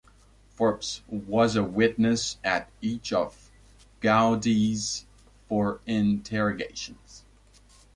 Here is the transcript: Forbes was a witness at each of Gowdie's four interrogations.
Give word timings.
Forbes 0.49 1.03
was 1.07 1.55
a 1.55 1.63
witness 1.63 2.37
at 2.43 2.71
each 2.81 3.13
of 3.13 3.51
Gowdie's 3.99 5.05
four 5.47 5.79
interrogations. 5.85 7.23